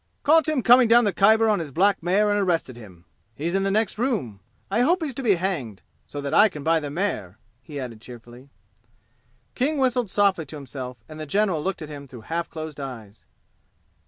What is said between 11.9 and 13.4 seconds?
through half closed eyes.